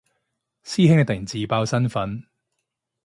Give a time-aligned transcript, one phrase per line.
[0.63, 2.23] 師兄你突然自爆身份